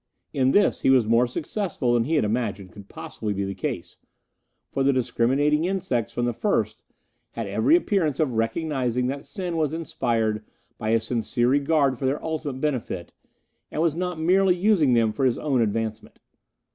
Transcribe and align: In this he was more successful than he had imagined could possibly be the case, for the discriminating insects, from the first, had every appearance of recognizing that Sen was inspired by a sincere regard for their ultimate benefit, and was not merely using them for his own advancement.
In 0.33 0.49
this 0.49 0.81
he 0.81 0.89
was 0.89 1.05
more 1.05 1.27
successful 1.27 1.93
than 1.93 2.05
he 2.05 2.15
had 2.15 2.25
imagined 2.25 2.71
could 2.71 2.89
possibly 2.89 3.35
be 3.35 3.45
the 3.45 3.53
case, 3.53 3.97
for 4.71 4.81
the 4.81 4.91
discriminating 4.91 5.63
insects, 5.65 6.11
from 6.11 6.25
the 6.25 6.33
first, 6.33 6.83
had 7.33 7.45
every 7.45 7.75
appearance 7.75 8.19
of 8.19 8.31
recognizing 8.33 9.05
that 9.05 9.25
Sen 9.27 9.57
was 9.57 9.73
inspired 9.75 10.43
by 10.79 10.89
a 10.89 10.99
sincere 10.99 11.49
regard 11.49 11.99
for 11.99 12.07
their 12.07 12.23
ultimate 12.25 12.59
benefit, 12.59 13.13
and 13.69 13.79
was 13.83 13.95
not 13.95 14.19
merely 14.19 14.55
using 14.55 14.95
them 14.95 15.11
for 15.13 15.23
his 15.23 15.37
own 15.37 15.61
advancement. 15.61 16.17